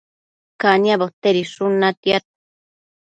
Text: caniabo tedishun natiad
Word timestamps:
caniabo 0.61 1.07
tedishun 1.25 1.73
natiad 1.85 2.23